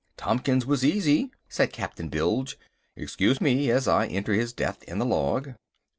[0.17, 2.57] "Tompkins was easy," said Captain Bilge.
[2.95, 5.53] "Excuse me as I enter his death in the log."